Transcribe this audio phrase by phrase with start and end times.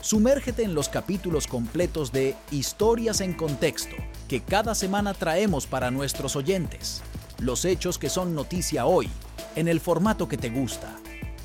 [0.00, 3.96] Sumérgete en los capítulos completos de Historias en Contexto
[4.28, 7.02] que cada semana traemos para nuestros oyentes.
[7.38, 9.10] Los hechos que son noticia hoy,
[9.56, 10.96] en el formato que te gusta.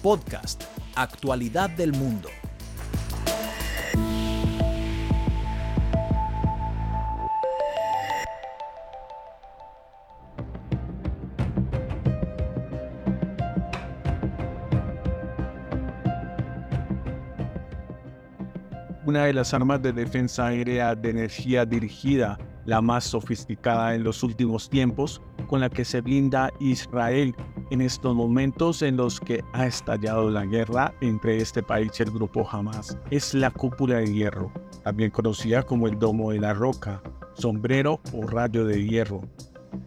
[0.02, 0.64] Podcast,
[0.96, 2.30] Actualidad del Mundo.
[19.06, 24.24] Una de las armas de defensa aérea de energía dirigida, la más sofisticada en los
[24.24, 27.36] últimos tiempos, con la que se blinda Israel
[27.70, 32.12] en estos momentos en los que ha estallado la guerra entre este país y el
[32.12, 32.98] grupo Hamas.
[33.12, 34.52] Es la cúpula de hierro,
[34.84, 37.04] también conocida como el domo de la roca,
[37.36, 39.22] sombrero o rayo de hierro.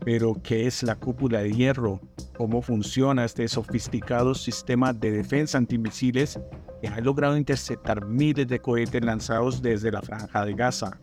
[0.04, 2.00] Pero, ¿qué es la cúpula de hierro?
[2.36, 6.38] ¿Cómo funciona este sofisticado sistema de defensa antimisiles
[6.80, 10.98] que ha logrado interceptar miles de cohetes lanzados desde la franja de Gaza.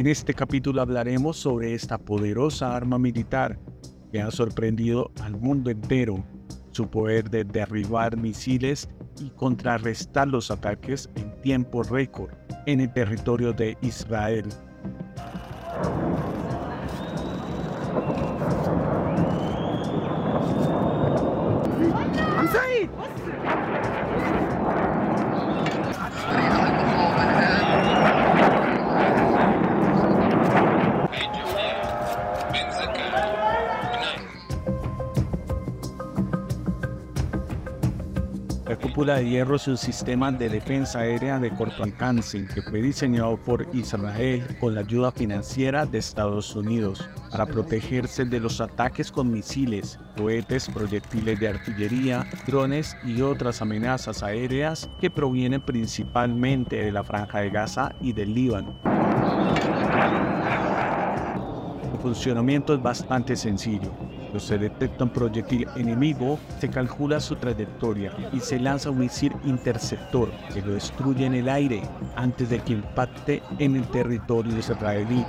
[0.00, 3.58] En este capítulo hablaremos sobre esta poderosa arma militar
[4.10, 6.24] que ha sorprendido al mundo entero,
[6.70, 8.88] su poder de derribar misiles
[9.20, 12.30] y contrarrestar los ataques en tiempo récord
[12.64, 14.46] en el territorio de Israel.
[39.00, 43.38] Cúpula de hierro es un sistema de defensa aérea de corto alcance que fue diseñado
[43.38, 49.32] por Israel con la ayuda financiera de Estados Unidos para protegerse de los ataques con
[49.32, 57.02] misiles, cohetes, proyectiles de artillería, drones y otras amenazas aéreas que provienen principalmente de la
[57.02, 58.78] Franja de Gaza y del Líbano.
[61.90, 68.12] El funcionamiento es bastante sencillo cuando se detecta un proyectil enemigo, se calcula su trayectoria
[68.32, 71.82] y se lanza un misil interceptor que lo destruye en el aire
[72.14, 75.26] antes de que impacte en el territorio israelí.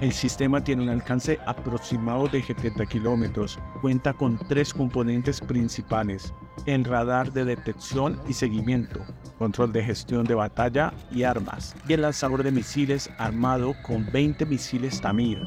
[0.00, 3.58] El sistema tiene un alcance aproximado de 70 kilómetros.
[3.80, 6.32] Cuenta con tres componentes principales.
[6.66, 9.00] El radar de detección y seguimiento,
[9.38, 14.44] control de gestión de batalla y armas, y el lanzador de misiles armado con 20
[14.46, 15.46] misiles Tamir.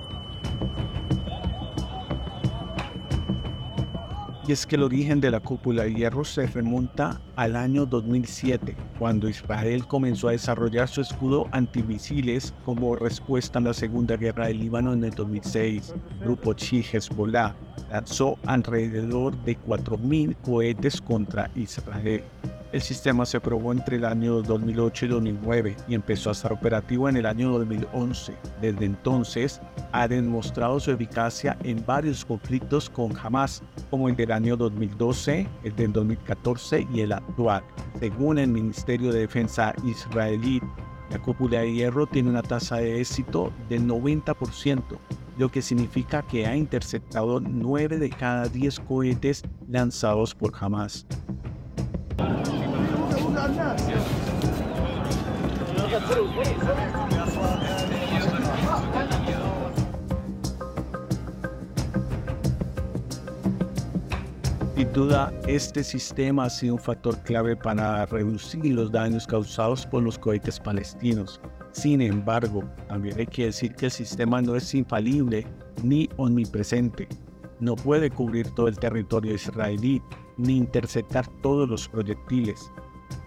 [4.48, 8.76] Y es que el origen de la cúpula de hierro se remonta al año 2007,
[8.98, 14.60] cuando Israel comenzó a desarrollar su escudo antimisiles como respuesta a la Segunda Guerra del
[14.60, 15.94] Líbano en el 2006.
[16.14, 17.56] El grupo Chi Hezbollah
[17.92, 22.24] lanzó alrededor de 4.000 cohetes contra Israel.
[22.72, 27.10] El sistema se probó entre el año 2008 y 2009 y empezó a estar operativo
[27.10, 28.34] en el año 2011.
[28.62, 29.60] Desde entonces
[29.92, 35.76] ha demostrado su eficacia en varios conflictos con Hamas, como el del año 2012, el
[35.76, 37.62] del 2014 y el actual.
[38.00, 40.62] Según el Ministerio de Defensa israelí,
[41.10, 44.82] la cúpula de hierro tiene una tasa de éxito del 90%,
[45.38, 51.06] lo que significa que ha interceptado 9 de cada 10 cohetes lanzados por Hamas.
[64.76, 70.02] Sin duda, este sistema ha sido un factor clave para reducir los daños causados por
[70.02, 71.40] los cohetes palestinos.
[71.72, 75.46] Sin embargo, también hay que decir que el sistema no es infalible
[75.84, 77.08] ni omnipresente.
[77.60, 80.02] No puede cubrir todo el territorio israelí
[80.38, 82.72] ni interceptar todos los proyectiles.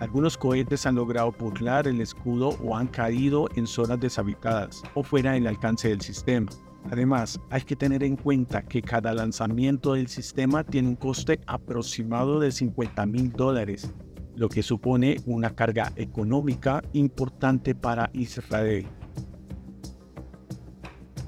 [0.05, 5.33] Algunos cohetes han logrado burlar el escudo o han caído en zonas deshabitadas o fuera
[5.33, 6.51] del alcance del sistema.
[6.91, 12.39] Además, hay que tener en cuenta que cada lanzamiento del sistema tiene un coste aproximado
[12.39, 13.95] de 50 mil dólares,
[14.37, 18.87] lo que supone una carga económica importante para Israel.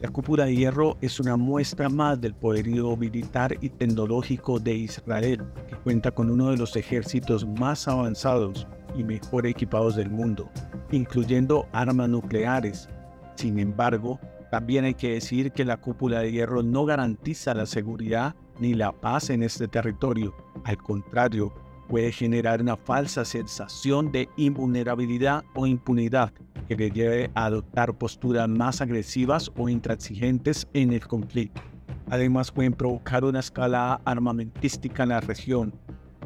[0.03, 5.43] La cúpula de hierro es una muestra más del poderío militar y tecnológico de Israel,
[5.69, 10.51] que cuenta con uno de los ejércitos más avanzados y mejor equipados del mundo,
[10.93, 12.91] incluyendo armas nucleares.
[13.37, 14.21] Sin embargo,
[14.51, 18.93] también hay que decir que la cúpula de hierro no garantiza la seguridad ni la
[18.93, 20.35] paz en este territorio.
[20.65, 21.55] Al contrario,
[21.89, 26.35] puede generar una falsa sensación de invulnerabilidad o impunidad
[26.69, 31.63] que le lleve a adoptar posturas más agresivas o intransigentes en el conflicto.
[32.09, 35.75] Además pueden provocar una escalada armamentística en la región,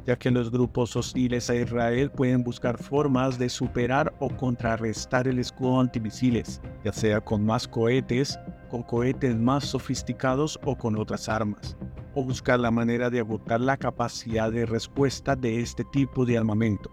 [0.06, 5.38] ya que los grupos hostiles a Israel pueden buscar formas de superar o contrarrestar el
[5.38, 8.38] escudo antimisiles, ya sea con más cohetes,
[8.68, 11.76] con cohetes más sofisticados o con otras armas,
[12.14, 16.90] o buscar la manera de agotar la capacidad de respuesta de este tipo de armamento.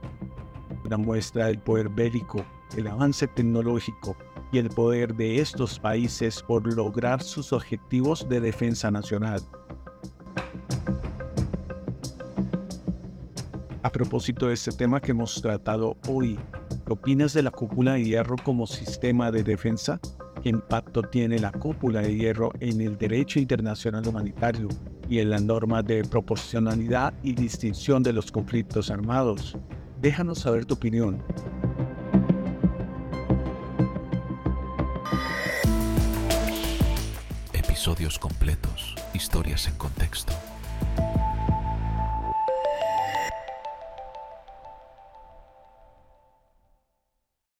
[0.87, 2.45] Una muestra del poder bélico,
[2.77, 4.15] el avance tecnológico
[4.53, 9.41] y el poder de estos países por lograr sus objetivos de defensa nacional.
[13.83, 16.39] A propósito de este tema que hemos tratado hoy,
[16.85, 19.99] ¿qué opinas de la cúpula de hierro como sistema de defensa?
[20.41, 24.69] ¿Qué impacto tiene la cúpula de hierro en el derecho internacional humanitario
[25.09, 29.57] y en la norma de proporcionalidad y distinción de los conflictos armados?
[30.01, 31.23] Déjanos saber tu opinión.
[37.51, 40.33] Episodios completos, historias en contexto.